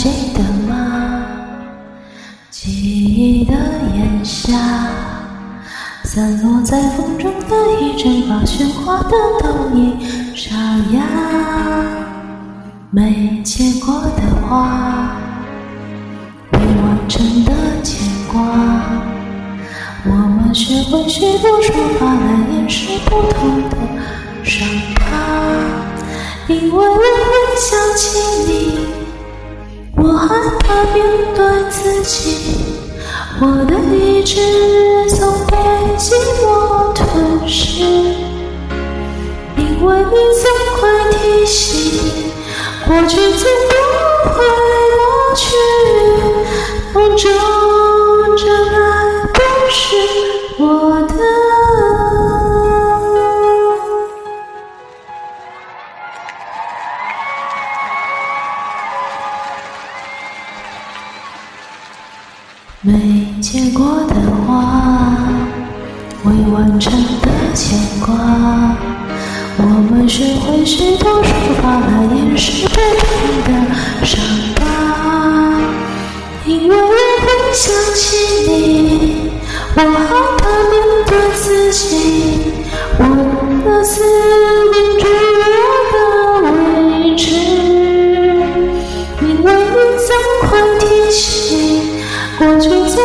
[0.00, 1.26] 记得吗？
[2.52, 3.52] 记忆的
[3.96, 4.56] 炎夏，
[6.04, 9.10] 散落在风中的一整把喧哗的
[9.40, 9.98] 倒影，
[10.36, 10.54] 沙
[10.92, 11.02] 哑。
[12.92, 15.16] 没结果的花，
[16.52, 18.40] 未完成的牵挂。
[20.04, 23.76] 我们学会许多说法来掩饰不同的
[24.44, 25.02] 伤疤，
[26.46, 27.02] 因为我会
[27.56, 28.57] 想起你。
[30.60, 30.96] 怕面
[31.34, 31.38] 对
[31.70, 32.36] 自己，
[33.40, 34.36] 我的意志
[35.16, 35.56] 总被
[35.96, 37.82] 寂寞吞噬，
[39.56, 40.42] 因为你总
[40.76, 40.80] 会
[41.12, 42.32] 提醒，
[42.86, 43.72] 过去总不
[44.30, 44.36] 会
[44.96, 45.00] 过
[45.34, 45.46] 去，
[46.92, 47.30] 风中
[82.98, 83.02] 我
[83.64, 84.02] 的思
[84.72, 85.04] 念住
[85.38, 85.44] 我
[85.92, 85.96] 的
[86.42, 87.22] 位置，
[89.22, 90.08] 因为你总
[90.48, 91.18] 会提醒。
[92.36, 92.98] 过去总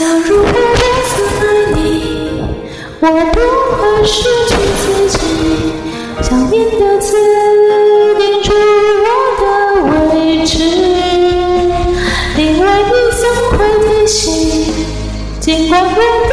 [0.00, 0.50] 假如我不
[1.10, 1.42] 曾爱
[1.74, 1.78] 你，
[3.00, 3.38] 我不
[3.76, 4.16] 会失
[4.48, 4.50] 去
[4.80, 5.20] 自己，
[6.22, 7.06] 想念的字
[8.16, 8.48] 定住
[9.04, 9.06] 我
[9.36, 9.44] 的
[10.08, 10.56] 位置，
[12.34, 13.22] 因为你总
[13.58, 14.18] 会提醒，
[15.38, 16.32] 尽管我的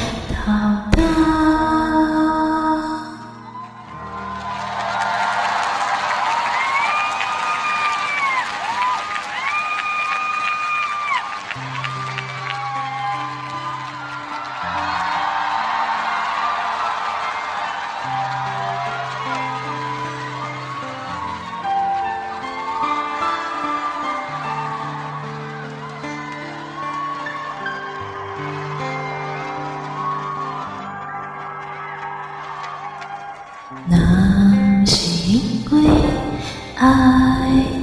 [36.81, 37.80] 爱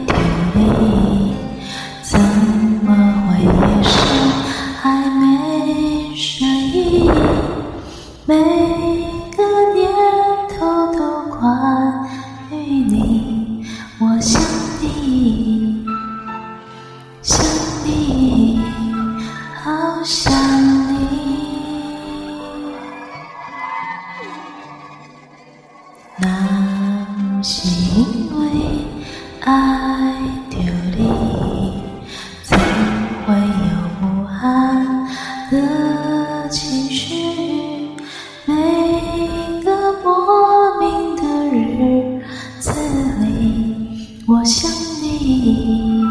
[44.31, 44.71] 我想
[45.01, 46.05] 你，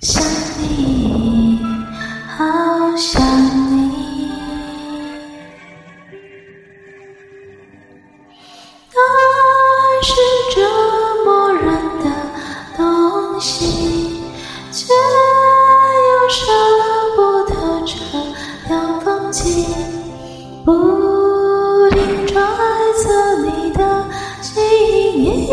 [0.00, 0.22] 想
[0.60, 1.58] 你，
[2.38, 3.20] 好想
[3.76, 4.30] 你。
[8.92, 8.96] 爱
[10.00, 10.14] 是
[10.54, 10.62] 折
[11.24, 11.74] 磨人
[12.04, 12.06] 的
[12.76, 14.20] 东西，
[14.70, 16.38] 却又舍
[17.16, 17.18] 不
[17.52, 17.52] 得
[17.84, 17.94] 这
[18.72, 19.66] 样放弃，
[20.64, 22.40] 不停揣
[23.02, 24.04] 测你的
[24.40, 24.62] 心
[25.18, 25.50] 意，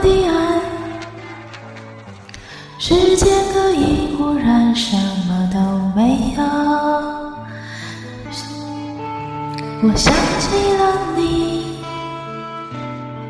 [0.00, 0.60] 昏地暗，
[2.78, 5.58] 时间可以忽然什么都
[5.94, 6.42] 没有。
[9.82, 10.82] 我想起了
[11.16, 11.78] 你，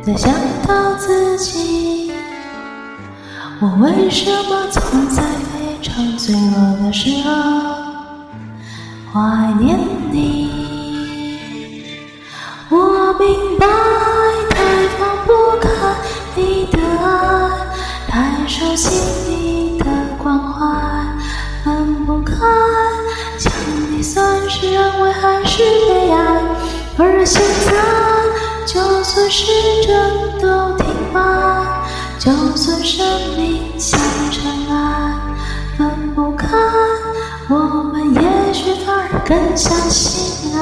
[0.02, 0.32] 再想
[0.66, 2.12] 到自己，
[3.60, 7.30] 我为什么总在非常脆弱的时候
[9.12, 9.78] 怀念
[29.60, 31.20] 时针都停摆，
[32.18, 35.14] 就算生命像尘埃，
[35.76, 36.46] 分不开，
[37.50, 40.58] 我们也许反而更相信爱。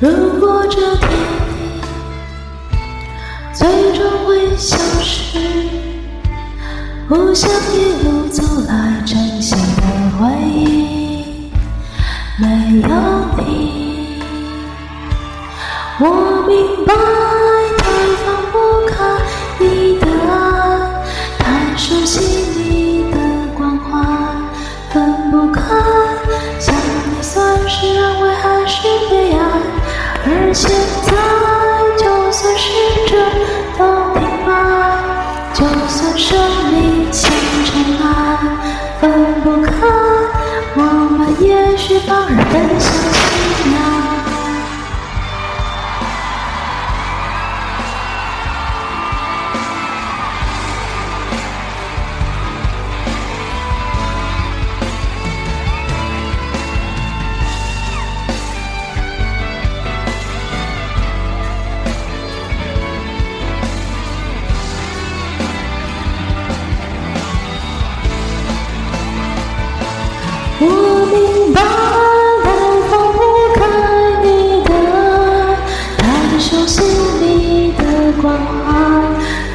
[0.00, 1.08] 如果这天
[3.62, 5.38] 最终会消失，
[7.08, 9.82] 不想一路走来珍惜的
[10.18, 11.52] 回忆，
[12.38, 12.88] 没有
[13.38, 14.20] 你，
[16.00, 16.92] 我明白，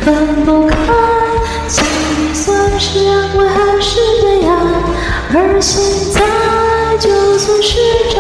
[0.08, 0.76] 分不开。
[1.68, 1.86] 想
[2.18, 4.50] 你算是安慰还是悲哀？
[5.34, 5.84] 而现
[6.14, 6.22] 在，
[6.98, 7.76] 就算时
[8.10, 8.16] 针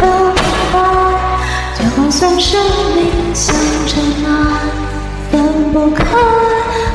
[0.00, 0.76] 都停摆，
[1.78, 2.60] 就算生
[2.96, 2.98] 命
[3.32, 3.54] 像
[3.86, 4.28] 尘埃，
[5.30, 6.04] 分不开，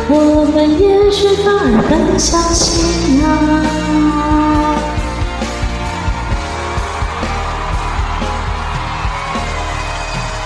[0.10, 3.26] 我们也许反而更相信爱。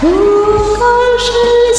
[0.01, 0.85] 不够
[1.17, 1.27] 时
[1.75, 1.78] 间